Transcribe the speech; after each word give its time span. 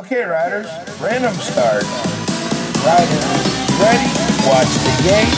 Okay, 0.00 0.24
riders, 0.24 0.66
random 0.98 1.34
start. 1.34 1.84
Riders, 2.80 3.26
ready? 3.76 4.08
Watch 4.48 4.72
the 4.80 4.94
game. 5.04 5.28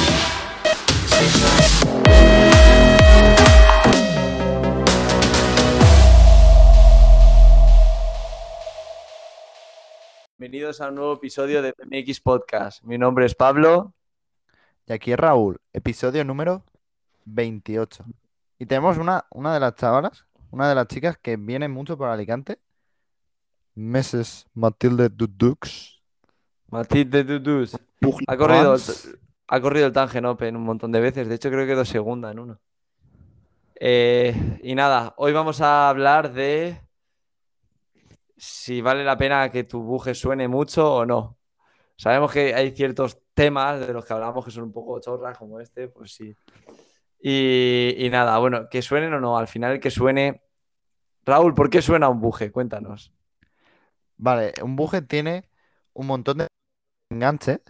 Bienvenidos 10.38 10.80
a 10.80 10.90
un 10.90 10.94
nuevo 10.94 11.14
episodio 11.14 11.60
de 11.60 11.72
PMX 11.72 12.20
Podcast. 12.20 12.84
Mi 12.84 12.98
nombre 12.98 13.26
es 13.26 13.34
Pablo. 13.34 13.92
Y 14.86 14.92
aquí 14.92 15.10
es 15.10 15.18
Raúl, 15.18 15.60
episodio 15.72 16.24
número 16.24 16.64
28. 17.24 18.04
Y 18.60 18.66
tenemos 18.66 18.96
una, 18.96 19.26
una 19.30 19.54
de 19.54 19.58
las 19.58 19.74
chavalas, 19.74 20.24
una 20.52 20.68
de 20.68 20.76
las 20.76 20.86
chicas 20.86 21.18
que 21.18 21.36
viene 21.36 21.66
mucho 21.66 21.98
por 21.98 22.10
Alicante, 22.10 22.60
Mrs. 23.74 24.46
Matilde 24.54 25.08
Dudux. 25.08 26.02
Matilde 26.68 27.24
Dudus. 27.24 27.76
Ha 28.26 28.36
corrido, 28.36 28.74
el, 28.74 28.80
ha 29.48 29.60
corrido 29.60 29.86
el 29.86 29.92
Tangen 29.92 30.26
Open 30.26 30.56
un 30.56 30.64
montón 30.64 30.92
de 30.92 31.00
veces. 31.00 31.28
De 31.28 31.34
hecho, 31.34 31.50
creo 31.50 31.66
que 31.66 31.74
dos 31.74 31.88
segunda 31.88 32.30
en 32.30 32.38
uno. 32.38 32.60
Eh, 33.78 34.60
y 34.62 34.74
nada, 34.74 35.14
hoy 35.16 35.32
vamos 35.32 35.60
a 35.60 35.88
hablar 35.88 36.32
de 36.32 36.80
si 38.36 38.80
vale 38.80 39.04
la 39.04 39.16
pena 39.16 39.50
que 39.50 39.64
tu 39.64 39.82
buje 39.82 40.14
suene 40.14 40.48
mucho 40.48 40.94
o 40.94 41.06
no. 41.06 41.38
Sabemos 41.96 42.32
que 42.32 42.54
hay 42.54 42.72
ciertos 42.72 43.18
temas 43.34 43.86
de 43.86 43.92
los 43.92 44.04
que 44.04 44.12
hablamos 44.12 44.44
que 44.44 44.50
son 44.50 44.64
un 44.64 44.72
poco 44.72 45.00
chorras, 45.00 45.38
como 45.38 45.60
este, 45.60 45.88
pues 45.88 46.14
sí. 46.14 46.36
Y, 47.20 47.94
y 47.98 48.10
nada, 48.10 48.38
bueno, 48.38 48.68
que 48.68 48.82
suenen 48.82 49.14
o 49.14 49.20
no, 49.20 49.38
al 49.38 49.46
final 49.46 49.78
que 49.78 49.90
suene. 49.90 50.42
Raúl, 51.24 51.54
¿por 51.54 51.70
qué 51.70 51.80
suena 51.80 52.08
un 52.08 52.20
buje? 52.20 52.50
Cuéntanos. 52.50 53.12
Vale, 54.16 54.52
un 54.62 54.76
buje 54.76 55.02
tiene 55.02 55.48
un 55.94 56.06
montón 56.06 56.38
de 56.38 56.46
enganches, 57.10 57.60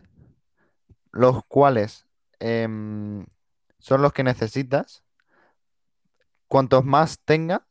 los 1.13 1.45
cuales 1.47 2.07
em, 2.41 3.27
son 3.79 4.03
los 4.03 4.13
que 4.13 4.25
necesitas. 4.25 5.05
Cuantos 6.49 6.85
más 6.85 7.21
tengas, 7.21 7.63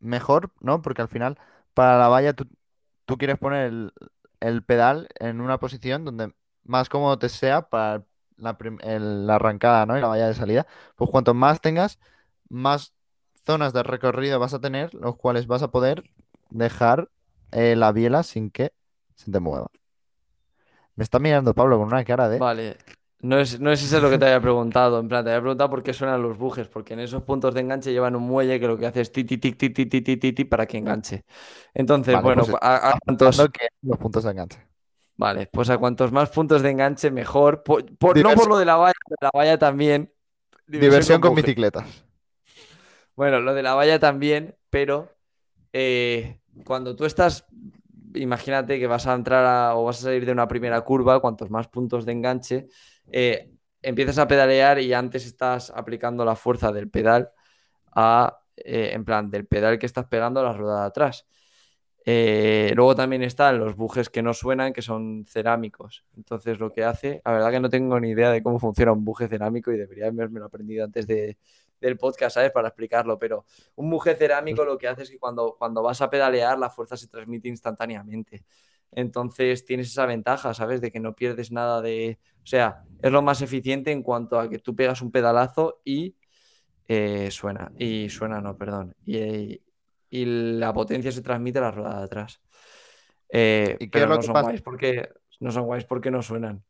mejor, 0.00 0.52
¿no? 0.60 0.82
Porque 0.82 1.02
al 1.02 1.08
final, 1.08 1.38
para 1.74 1.98
la 1.98 2.08
valla, 2.08 2.34
tú, 2.34 2.46
tú 3.06 3.18
quieres 3.18 3.38
poner 3.38 3.92
el, 4.40 4.62
pedal 4.64 5.08
en 5.18 5.40
una 5.40 5.58
posición 5.58 6.04
donde 6.04 6.34
más 6.64 6.88
cómodo 6.88 7.18
te 7.18 7.28
sea 7.28 7.62
para 7.68 8.04
la, 8.36 8.56
la 8.60 9.34
arrancada, 9.36 9.86
¿no? 9.86 9.98
Y 9.98 10.00
la 10.00 10.08
valla 10.08 10.28
de 10.28 10.34
salida. 10.34 10.66
Pues 10.96 11.10
cuanto 11.10 11.34
más 11.34 11.60
tengas, 11.60 11.98
más 12.48 12.94
zonas 13.46 13.72
de 13.72 13.82
recorrido 13.82 14.38
vas 14.38 14.54
a 14.54 14.60
tener, 14.60 14.94
los 14.94 15.16
cuales 15.16 15.46
vas 15.46 15.62
a 15.62 15.70
poder 15.70 16.04
dejar 16.50 17.08
eh, 17.52 17.76
la 17.76 17.92
biela 17.92 18.22
sin 18.22 18.50
que 18.50 18.72
se 19.16 19.30
te 19.32 19.40
mueva. 19.40 19.68
Me 20.96 21.04
está 21.04 21.18
mirando 21.18 21.54
Pablo 21.54 21.78
con 21.78 21.88
una 21.88 22.04
cara 22.04 22.28
de... 22.28 22.44
Vale, 22.44 22.78
no 23.20 23.38
es, 23.38 23.60
no 23.60 23.70
es 23.72 23.82
eso 23.82 24.00
lo 24.00 24.10
que 24.10 24.18
te 24.18 24.24
había 24.26 24.40
preguntado. 24.40 24.98
En 25.00 25.08
plan, 25.08 25.24
te 25.24 25.30
había 25.30 25.40
preguntado 25.42 25.70
por 25.70 25.82
qué 25.82 25.92
suenan 25.92 26.22
los 26.22 26.38
bujes, 26.38 26.68
porque 26.68 26.94
en 26.94 27.00
esos 27.00 27.22
puntos 27.22 27.54
de 27.54 27.60
enganche 27.60 27.92
llevan 27.92 28.16
un 28.16 28.22
muelle 28.24 28.58
que 28.58 28.66
lo 28.66 28.78
que 28.78 28.86
hace 28.86 29.02
es 29.02 29.12
ti, 29.12 29.24
ti, 29.24 29.38
ti, 29.38 29.52
ti, 29.52 29.70
ti, 29.70 29.86
ti, 29.86 30.02
ti, 30.02 30.16
ti, 30.16 30.32
ti, 30.32 30.44
para 30.44 30.66
que 30.66 30.78
enganche. 30.78 31.24
Entonces, 31.74 32.20
Vale, 32.20 32.20
bueno, 32.20 32.46
pues 32.46 32.56
a, 32.60 32.90
a 32.90 32.94
cuantos, 33.04 33.50
que 33.52 33.68
los 33.82 33.98
puntos 33.98 34.24
de 34.24 34.30
enganche. 34.30 34.58
vale, 35.16 35.46
pues 35.52 35.70
a 35.70 35.78
cuantos 35.78 36.12
más 36.12 36.30
puntos 36.30 36.62
de 36.62 36.70
enganche, 36.70 37.10
mejor. 37.10 37.62
Por- 37.62 37.96
por- 37.98 38.22
no 38.22 38.34
por 38.34 38.48
lo 38.48 38.58
de 38.58 38.64
la 38.64 38.76
valla, 38.76 38.94
de 39.08 39.16
la 39.20 39.30
valla 39.34 39.58
también. 39.58 40.12
Diversión 40.82 41.20
con 41.22 41.34
buje. 41.34 41.34
bicicletas. 41.34 41.86
Bueno, 43.16 43.40
lo 43.40 43.54
de 43.54 43.62
la 43.62 43.74
valla 43.74 43.98
también, 43.98 44.56
pero 44.70 45.10
eh, 45.72 46.40
cuando 46.64 46.94
tú 46.96 47.04
estás, 47.04 47.46
imagínate 48.14 48.78
que 48.78 48.86
vas 48.86 49.06
a 49.06 49.14
entrar 49.14 49.44
a- 49.44 49.76
o 49.76 49.84
vas 49.84 49.98
a 50.00 50.02
salir 50.04 50.26
de 50.26 50.32
una 50.32 50.48
primera 50.48 50.80
curva, 50.82 51.20
cuantos 51.20 51.50
más 51.50 51.68
puntos 51.68 52.04
de 52.06 52.12
enganche, 52.12 52.68
eh, 53.10 53.50
empiezas 53.82 54.18
a 54.18 54.28
pedalear 54.28 54.78
y 54.80 54.92
antes 54.92 55.26
estás 55.26 55.70
aplicando 55.74 56.24
la 56.24 56.36
fuerza 56.36 56.72
del 56.72 56.88
pedal 56.90 57.30
a, 57.94 58.38
eh, 58.56 58.90
en 58.94 59.04
plan, 59.04 59.30
del 59.30 59.46
pedal 59.46 59.78
que 59.78 59.86
estás 59.86 60.06
pegando 60.06 60.40
a 60.40 60.44
la 60.44 60.52
rueda 60.52 60.80
de 60.82 60.86
atrás. 60.88 61.26
Eh, 62.04 62.72
luego 62.74 62.96
también 62.96 63.22
están 63.22 63.58
los 63.60 63.76
bujes 63.76 64.10
que 64.10 64.22
no 64.22 64.34
suenan, 64.34 64.72
que 64.72 64.82
son 64.82 65.24
cerámicos. 65.28 66.04
Entonces, 66.16 66.58
lo 66.58 66.72
que 66.72 66.84
hace, 66.84 67.22
la 67.24 67.32
verdad 67.32 67.50
que 67.52 67.60
no 67.60 67.68
tengo 67.70 68.00
ni 68.00 68.10
idea 68.10 68.30
de 68.32 68.42
cómo 68.42 68.58
funciona 68.58 68.92
un 68.92 69.04
buje 69.04 69.28
cerámico 69.28 69.70
y 69.72 69.78
debería 69.78 70.08
haberme 70.08 70.40
lo 70.40 70.46
aprendido 70.46 70.84
antes 70.84 71.06
de, 71.06 71.38
del 71.82 71.98
podcast, 71.98 72.34
¿sabes? 72.34 72.52
Para 72.52 72.68
explicarlo, 72.68 73.18
pero 73.18 73.44
un 73.74 73.90
buje 73.90 74.14
cerámico 74.14 74.64
lo 74.64 74.78
que 74.78 74.88
hace 74.88 75.02
es 75.02 75.10
que 75.10 75.18
cuando, 75.18 75.56
cuando 75.58 75.82
vas 75.82 76.00
a 76.00 76.08
pedalear 76.08 76.58
la 76.58 76.70
fuerza 76.70 76.96
se 76.96 77.08
transmite 77.08 77.48
instantáneamente. 77.48 78.44
Entonces 78.90 79.64
tienes 79.64 79.88
esa 79.88 80.06
ventaja, 80.06 80.54
¿sabes? 80.54 80.80
De 80.80 80.90
que 80.90 81.00
no 81.00 81.14
pierdes 81.14 81.50
nada 81.50 81.80
de... 81.82 82.18
O 82.42 82.46
sea, 82.46 82.84
es 83.00 83.10
lo 83.10 83.22
más 83.22 83.42
eficiente 83.42 83.90
en 83.90 84.02
cuanto 84.02 84.38
a 84.38 84.48
que 84.48 84.58
tú 84.58 84.74
pegas 84.76 85.02
un 85.02 85.10
pedalazo 85.10 85.80
y 85.84 86.16
eh, 86.88 87.30
suena. 87.30 87.72
Y 87.78 88.08
suena, 88.10 88.40
no, 88.40 88.56
perdón. 88.56 88.94
Y, 89.04 89.62
y 90.10 90.24
la 90.58 90.72
potencia 90.72 91.10
se 91.10 91.22
transmite 91.22 91.58
a 91.58 91.62
la 91.62 91.70
rueda 91.70 91.98
de 91.98 92.04
atrás. 92.04 92.40
Eh, 93.28 93.76
¿Y 93.80 93.88
qué 93.88 94.00
pero 94.00 94.04
es 94.04 94.08
lo 94.10 94.16
no 94.16 94.20
que 94.20 94.26
son 94.26 94.34
pasa? 94.34 94.42
guays 94.42 94.62
porque 94.62 95.08
no 95.40 95.50
son 95.50 95.64
guays 95.64 95.84
porque 95.84 96.10
no 96.10 96.22
suenan. 96.22 96.62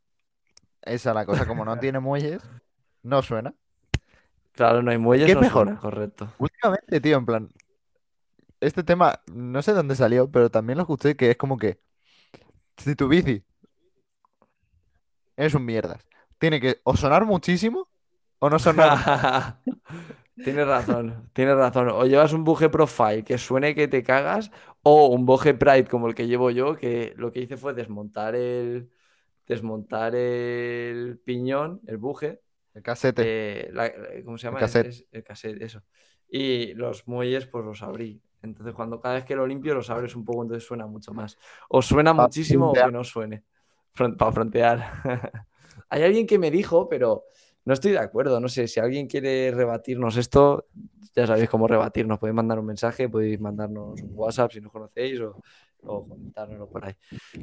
Esa 0.81 1.11
es 1.11 1.15
la 1.15 1.27
cosa, 1.27 1.47
como 1.47 1.65
no 1.65 1.77
tiene 1.81 1.99
muelles, 1.99 2.43
no 3.03 3.21
suena. 3.23 3.55
Claro, 4.53 4.83
no 4.83 4.91
hay 4.91 4.99
muelles, 4.99 5.27
¿Qué 5.27 5.33
es 5.33 5.37
no 5.37 5.43
mejor? 5.43 5.67
suena, 5.67 5.81
correcto. 5.81 6.29
Últimamente, 6.39 7.01
tío, 7.01 7.17
en 7.17 7.27
plan, 7.27 7.49
este 8.61 8.83
tema, 8.85 9.21
no 9.27 9.63
sé 9.63 9.73
dónde 9.73 9.97
salió, 9.97 10.31
pero 10.31 10.51
también 10.51 10.79
lo 10.79 10.83
escuché 10.83 11.17
que 11.17 11.31
es 11.31 11.37
como 11.37 11.59
que 11.59 11.81
si 12.77 12.95
tu 12.97 13.09
bici 13.09 13.45
es 15.37 15.55
un 15.55 15.65
mierdas, 15.65 16.07
tiene 16.39 16.61
que 16.61 16.81
o 16.85 16.97
sonar 16.97 17.25
muchísimo 17.27 17.89
o 18.39 18.51
no 18.51 18.59
sonar. 18.59 19.59
Tienes 20.43 20.67
razón, 20.67 21.31
tienes 21.35 21.55
razón. 21.57 21.89
O 21.91 22.05
llevas 22.07 22.33
un 22.33 22.43
buje 22.45 22.69
profile 22.69 23.23
que 23.25 23.39
suene 23.39 23.75
que 23.75 23.87
te 23.87 24.03
cagas, 24.03 24.51
o 24.83 25.07
un 25.07 25.25
buje 25.27 25.55
Pride 25.55 25.85
como 25.87 26.09
el 26.09 26.15
que 26.15 26.27
llevo 26.27 26.51
yo, 26.51 26.77
que 26.77 27.15
lo 27.17 27.31
que 27.31 27.41
hice 27.41 27.57
fue 27.57 27.75
desmontar 27.75 28.35
el, 28.35 28.91
desmontar 29.47 30.15
el 30.17 31.21
piñón, 31.25 31.81
el 31.87 31.99
buje, 31.99 32.43
El 32.75 32.83
casete. 32.83 33.23
eh, 33.25 33.71
la- 33.73 33.93
¿cómo 34.25 34.39
se 34.39 34.47
llama? 34.47 34.59
El 34.59 34.65
cassette. 34.65 34.87
Es- 34.87 35.07
el 35.13 35.25
cassette, 35.25 35.63
eso. 35.63 35.83
Y 36.29 36.73
los 36.75 37.07
muelles, 37.07 37.47
pues 37.47 37.65
los 37.65 37.83
abrí. 37.83 38.21
Entonces, 38.43 38.75
cuando 38.75 39.01
cada 39.01 39.15
vez 39.17 39.25
que 39.25 39.37
lo 39.37 39.47
limpio, 39.47 39.75
los 39.75 39.91
abres 39.91 40.17
un 40.17 40.25
poco, 40.25 40.43
entonces 40.43 40.67
suena 40.67 40.87
mucho 40.87 41.13
más. 41.13 41.37
O 41.69 41.83
suena 41.83 42.15
Pa' 42.15 42.25
muchísimo 42.25 42.67
o 42.71 42.75
frontear. 42.75 42.87
que 42.89 42.93
no 42.93 43.05
suene. 43.05 43.45
para 44.19 44.33
frontear. 44.33 44.81
Hay 45.91 46.03
alguien 46.03 46.27
que 46.27 46.39
me 46.39 46.51
dijo, 46.51 46.89
pero 46.89 47.25
no 47.65 47.75
estoy 47.75 47.93
de 47.93 47.99
acuerdo. 47.99 48.41
No 48.41 48.49
sé, 48.49 48.67
si 48.67 48.81
alguien 48.81 49.07
quiere 49.07 49.51
rebatirnos 49.51 50.17
esto, 50.17 50.67
ya 51.15 51.27
sabéis 51.27 51.51
cómo 51.51 51.69
rebatirnos. 51.69 52.19
Podéis 52.19 52.35
mandar 52.35 52.59
un 52.59 52.67
mensaje, 52.67 53.09
podéis 53.09 53.39
mandarnos 53.39 54.01
un 54.01 54.11
WhatsApp 54.15 54.51
si 54.53 54.61
nos 54.63 54.73
conocéis 54.73 55.21
o, 55.21 55.39
o 55.83 56.09
comentárnoslo 56.09 56.69
por 56.69 56.87
ahí. 56.87 56.95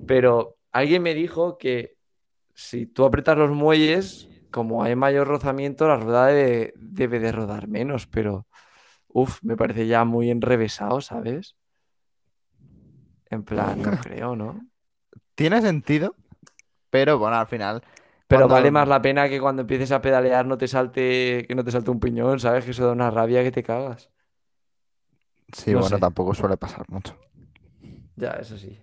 Pero 0.07 0.57
alguien 0.72 1.03
me 1.03 1.13
dijo 1.13 1.57
que 1.57 1.95
si 2.53 2.88
tú 2.88 3.06
aprietas 3.06 3.38
los 3.38 3.51
muelles, 3.51 4.28
como 4.51 4.83
hay 4.83 4.95
mayor 4.95 5.27
rozamiento, 5.27 5.87
la 5.87 5.97
rueda 5.97 6.27
debe, 6.27 6.73
debe 6.77 7.19
de 7.19 7.31
rodar 7.31 7.67
menos, 7.67 8.07
pero 8.07 8.47
uff, 9.07 9.39
me 9.43 9.57
parece 9.57 9.87
ya 9.87 10.05
muy 10.05 10.31
enrevesado, 10.31 11.01
¿sabes? 11.01 11.55
En 13.29 13.43
plan, 13.43 13.81
no 13.81 13.91
creo, 14.01 14.35
¿no? 14.35 14.59
Tiene 15.35 15.61
sentido, 15.61 16.15
pero 16.89 17.19
bueno, 17.19 17.38
al 17.38 17.47
final, 17.47 17.81
Pero 18.27 18.41
Cuando- 18.41 18.55
vale 18.55 18.71
más 18.71 18.88
la 18.88 19.01
pena 19.01 19.27
que 19.29 19.39
cuando 19.41 19.63
empieces 19.63 19.91
a 19.91 20.01
pedalear 20.01 20.45
no 20.45 20.57
te 20.57 20.67
salte, 20.67 21.45
que 21.47 21.55
no 21.55 21.63
te 21.63 21.71
salte 21.71 21.91
un 21.91 21.99
piñón, 21.99 22.39
¿sabes? 22.39 22.65
Que 22.65 22.71
eso 22.71 22.85
da 22.85 22.91
una 22.93 23.09
rabia 23.11 23.43
que 23.43 23.51
te 23.51 23.63
cagas. 23.63 24.11
sí, 25.53 25.73
No 25.73 25.79
bueno, 25.81 25.97
sé. 25.97 26.01
tampoco 26.01 26.33
suele 26.33 26.57
pasar 26.57 26.85
mucho. 26.89 27.17
Ya, 28.15 28.31
eso 28.31 28.57
sí. 28.57 28.77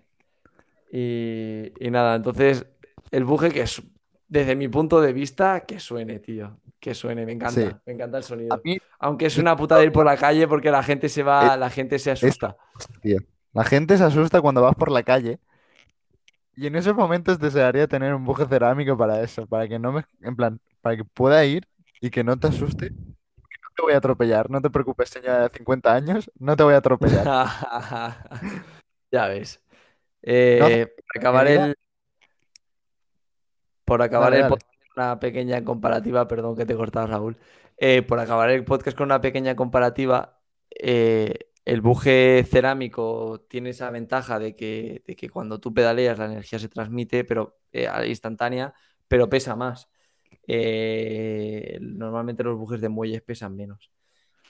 Y, 0.92 1.72
y 1.84 1.90
nada, 1.90 2.16
entonces, 2.16 2.66
el 3.10 3.24
buje 3.24 3.50
que 3.50 3.62
es, 3.62 3.82
desde 4.28 4.56
mi 4.56 4.68
punto 4.68 5.00
de 5.00 5.12
vista, 5.12 5.60
que 5.60 5.78
suene, 5.78 6.18
tío. 6.18 6.58
Que 6.78 6.94
suene, 6.94 7.24
me 7.24 7.32
encanta, 7.32 7.60
Sí. 7.60 7.68
me 7.86 7.92
encanta 7.92 8.18
el 8.18 8.24
sonido. 8.24 8.54
A 8.54 8.60
mí, 8.62 8.78
Aunque 8.98 9.26
es 9.26 9.38
una 9.38 9.56
puta 9.56 9.76
de 9.78 9.84
ir 9.84 9.92
por 9.92 10.04
la 10.04 10.16
calle 10.16 10.46
porque 10.46 10.70
la 10.70 10.82
gente 10.82 11.08
se 11.08 11.22
va, 11.22 11.56
la 11.56 11.70
gente 11.70 11.98
se 11.98 12.10
asusta. 12.10 12.56
tío, 13.02 13.18
la 13.52 13.64
gente 13.64 13.96
se 13.96 14.04
asusta 14.04 14.40
cuando 14.40 14.62
vas 14.62 14.74
por 14.74 14.90
la 14.90 15.02
calle 15.02 15.38
y 16.56 16.66
en 16.66 16.74
esos 16.76 16.94
momentos 16.94 17.38
desearía 17.38 17.86
tener 17.86 18.14
un 18.14 18.24
buje 18.24 18.46
cerámico 18.46 18.96
para 18.96 19.22
eso, 19.22 19.46
para 19.46 19.68
que 19.68 19.78
no 19.78 19.92
me, 19.92 20.04
en 20.22 20.34
plan, 20.34 20.58
para 20.80 20.96
que 20.96 21.04
pueda 21.04 21.44
ir 21.44 21.68
y 22.00 22.10
que 22.10 22.24
no 22.24 22.38
te 22.38 22.48
asuste. 22.48 22.90
No 22.90 23.68
te 23.76 23.82
voy 23.82 23.92
a 23.92 23.98
atropellar, 23.98 24.48
no 24.50 24.62
te 24.62 24.70
preocupes, 24.70 25.10
señora 25.10 25.48
de 25.48 25.50
50 25.50 25.94
años, 25.94 26.30
no 26.38 26.56
te 26.56 26.62
voy 26.62 26.74
a 26.74 26.78
atropellar. 26.78 27.26
Ya 29.12 29.28
ves. 29.28 29.62
Eh, 30.22 30.88
acabar 31.14 31.46
el, 31.46 31.76
por 33.86 34.02
acabar 34.02 34.32
Dale, 34.32 34.42
el 34.42 34.48
podcast 34.48 34.72
con 34.94 35.04
una 35.04 35.20
pequeña 35.20 35.64
comparativa, 35.64 36.28
perdón 36.28 36.56
que 36.56 36.66
te 36.66 36.74
he 36.74 36.76
cortado, 36.76 37.06
Raúl. 37.06 37.36
Eh, 37.78 38.02
por 38.02 38.18
acabar 38.18 38.50
el 38.50 38.64
podcast 38.64 38.96
con 38.96 39.06
una 39.06 39.20
pequeña 39.20 39.54
comparativa, 39.56 40.40
eh, 40.70 41.50
el 41.64 41.80
buje 41.80 42.44
cerámico 42.44 43.46
tiene 43.48 43.70
esa 43.70 43.90
ventaja 43.90 44.38
de 44.38 44.56
que, 44.56 45.02
de 45.06 45.16
que 45.16 45.28
cuando 45.30 45.60
tú 45.60 45.72
pedaleas 45.72 46.18
la 46.18 46.26
energía 46.26 46.58
se 46.58 46.68
transmite, 46.68 47.24
pero 47.24 47.58
eh, 47.72 47.88
instantánea, 48.06 48.74
pero 49.08 49.28
pesa 49.28 49.56
más. 49.56 49.88
Eh, 50.48 51.78
normalmente 51.80 52.44
los 52.44 52.58
bujes 52.58 52.80
de 52.80 52.88
muelles 52.88 53.22
pesan 53.22 53.56
menos. 53.56 53.90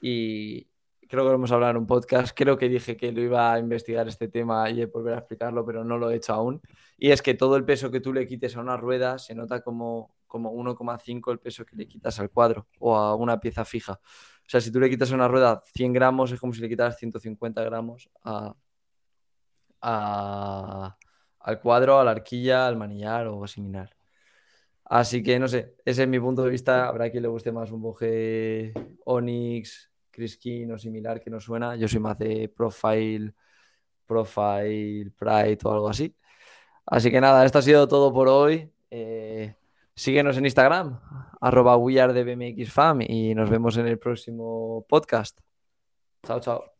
Y 0.00 0.68
creo 1.08 1.24
que 1.24 1.30
lo 1.30 1.34
hemos 1.34 1.52
hablado 1.52 1.72
en 1.72 1.76
un 1.78 1.86
podcast. 1.86 2.36
Creo 2.36 2.58
que 2.58 2.68
dije 2.68 2.96
que 2.96 3.12
lo 3.12 3.20
iba 3.20 3.52
a 3.52 3.58
investigar 3.58 4.08
este 4.08 4.28
tema 4.28 4.68
y 4.70 4.84
volver 4.86 5.14
a 5.14 5.18
explicarlo, 5.18 5.64
pero 5.64 5.84
no 5.84 5.98
lo 5.98 6.10
he 6.10 6.16
hecho 6.16 6.34
aún. 6.34 6.60
Y 6.98 7.10
es 7.10 7.22
que 7.22 7.34
todo 7.34 7.56
el 7.56 7.64
peso 7.64 7.90
que 7.90 8.00
tú 8.00 8.12
le 8.12 8.26
quites 8.26 8.56
a 8.56 8.60
una 8.60 8.76
rueda 8.76 9.18
se 9.18 9.34
nota 9.34 9.60
como, 9.62 10.14
como 10.26 10.52
1,5 10.52 11.32
el 11.32 11.38
peso 11.38 11.64
que 11.64 11.76
le 11.76 11.86
quitas 11.88 12.18
al 12.20 12.30
cuadro 12.30 12.66
o 12.78 12.96
a 12.96 13.14
una 13.14 13.40
pieza 13.40 13.64
fija. 13.64 13.94
O 13.94 14.48
sea, 14.48 14.60
si 14.60 14.70
tú 14.70 14.80
le 14.80 14.88
quitas 14.88 15.10
a 15.12 15.14
una 15.14 15.28
rueda 15.28 15.62
100 15.74 15.92
gramos, 15.92 16.32
es 16.32 16.40
como 16.40 16.52
si 16.52 16.60
le 16.60 16.68
quitas 16.68 16.96
150 16.98 17.62
gramos 17.64 18.08
al 19.80 21.60
cuadro, 21.62 21.98
a 22.00 22.04
la 22.04 22.10
arquilla, 22.12 22.66
al 22.66 22.76
manillar 22.76 23.26
o 23.28 23.46
similar. 23.46 23.90
Así 24.84 25.22
que 25.22 25.38
no 25.38 25.48
sé, 25.48 25.74
ese 25.84 26.04
es 26.04 26.08
mi 26.08 26.20
punto 26.20 26.42
de 26.44 26.50
vista. 26.50 26.86
Habrá 26.88 27.10
quien 27.10 27.22
le 27.22 27.28
guste 27.28 27.50
más 27.52 27.72
un 27.72 27.82
boje 27.82 28.72
Onyx, 30.16 30.36
Criskin 30.38 30.72
o 30.72 30.78
similar 30.78 31.20
que 31.20 31.30
no 31.30 31.40
suena. 31.40 31.76
Yo 31.76 31.88
soy 31.88 32.00
más 32.00 32.18
de 32.18 32.48
Profile, 32.48 33.32
Profile, 34.06 35.12
Pride 35.16 35.58
o 35.64 35.72
algo 35.72 35.88
así. 35.88 36.16
Así 36.86 37.10
que 37.10 37.20
nada, 37.20 37.44
esto 37.44 37.58
ha 37.58 37.62
sido 37.62 37.88
todo 37.88 38.12
por 38.12 38.28
hoy. 38.28 38.70
Eh, 38.90 39.54
Síguenos 39.98 40.36
en 40.36 40.44
Instagram, 40.44 41.00
arroba 41.40 41.78
y 41.78 43.34
nos 43.34 43.48
vemos 43.48 43.78
en 43.78 43.86
el 43.86 43.98
próximo 43.98 44.84
podcast. 44.86 45.40
Chao, 46.22 46.38
chao. 46.38 46.75